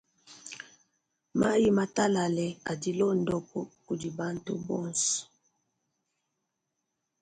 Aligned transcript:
Mayi 1.39 1.67
matalale 1.77 2.45
adi 2.71 2.91
londapu 2.99 3.59
kudi 3.85 4.09
bantu 4.19 4.53
bonso. 4.65 5.21